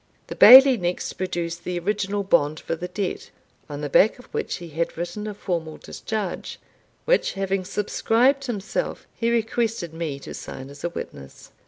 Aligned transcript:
The 0.25 0.35
Bailie 0.35 0.77
next 0.77 1.13
produced 1.13 1.63
the 1.63 1.77
original 1.77 2.23
bond 2.23 2.59
for 2.59 2.75
the 2.75 2.87
debt, 2.87 3.29
on 3.69 3.81
the 3.81 3.87
back 3.87 4.17
of 4.17 4.25
which 4.33 4.55
he 4.55 4.69
had 4.69 4.97
written 4.97 5.27
a 5.27 5.35
formal 5.35 5.77
discharge, 5.77 6.59
which, 7.05 7.33
having 7.33 7.63
subscribed 7.63 8.45
himself, 8.45 9.05
he 9.13 9.29
requested 9.29 9.93
me 9.93 10.17
to 10.21 10.33
sign 10.33 10.71
as 10.71 10.83
a 10.83 10.89
witness. 10.89 11.51